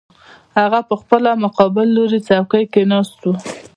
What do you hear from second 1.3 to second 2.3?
په مقابل لوري